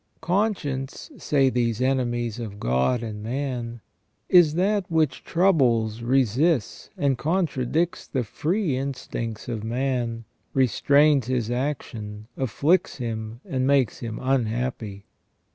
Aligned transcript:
Conscience, 0.21 1.11
say 1.19 1.51
these 1.51 1.79
enemies 1.79 2.39
of 2.39 2.59
God 2.59 3.03
and 3.03 3.21
man, 3.21 3.81
is 4.29 4.55
that 4.55 4.83
which 4.89 5.23
troubles, 5.23 6.01
resists, 6.01 6.89
and 6.97 7.19
contradicts 7.19 8.07
the 8.07 8.23
free 8.23 8.75
instincts 8.75 9.47
of 9.47 9.63
man, 9.63 10.23
restrains 10.55 11.27
his 11.27 11.51
action, 11.51 12.25
afflicts 12.35 12.95
him 12.97 13.41
and 13.45 13.67
makes 13.67 13.99
him 13.99 14.17
unhappy. 14.19 15.05